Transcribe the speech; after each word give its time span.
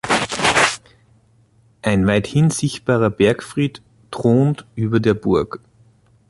Ein 1.83 2.07
weithin 2.07 2.49
sichtbarer 2.49 3.11
Bergfried 3.11 3.83
thront 4.09 4.65
über 4.73 4.99
der 4.99 5.13
Burg. 5.13 5.59